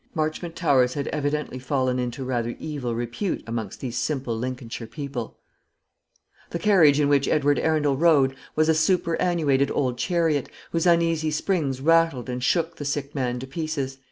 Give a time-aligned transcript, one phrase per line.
[0.15, 5.37] Marchmont Towers had evidently fallen into rather evil repute amongst these simple Lincolnshire people.
[6.49, 11.81] The carriage in which Edward Arundel rode was a superannuated old chariot, whose uneasy springs
[11.81, 13.99] rattled and shook the sick man to pieces.